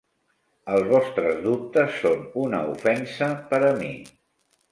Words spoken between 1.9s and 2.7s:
són una